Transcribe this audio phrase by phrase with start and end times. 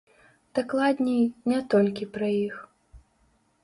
[0.59, 1.21] Дакладней,
[1.53, 2.55] не толькі пра іх.